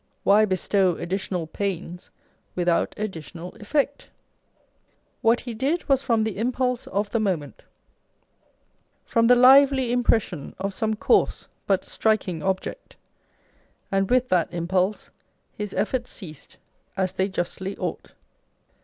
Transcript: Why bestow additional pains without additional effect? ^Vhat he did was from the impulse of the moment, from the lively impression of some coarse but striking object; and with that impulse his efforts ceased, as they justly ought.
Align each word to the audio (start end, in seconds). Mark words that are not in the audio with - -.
Why 0.23 0.45
bestow 0.45 0.95
additional 0.95 1.45
pains 1.45 2.09
without 2.55 2.95
additional 2.97 3.53
effect? 3.59 4.09
^Vhat 5.23 5.41
he 5.41 5.53
did 5.53 5.87
was 5.87 6.01
from 6.01 6.23
the 6.23 6.39
impulse 6.39 6.87
of 6.87 7.11
the 7.11 7.19
moment, 7.19 7.61
from 9.05 9.27
the 9.27 9.35
lively 9.35 9.91
impression 9.91 10.55
of 10.57 10.73
some 10.73 10.95
coarse 10.95 11.49
but 11.67 11.85
striking 11.85 12.41
object; 12.41 12.95
and 13.91 14.09
with 14.09 14.29
that 14.29 14.51
impulse 14.51 15.11
his 15.55 15.71
efforts 15.75 16.09
ceased, 16.09 16.57
as 16.97 17.13
they 17.13 17.29
justly 17.29 17.77
ought. 17.77 18.13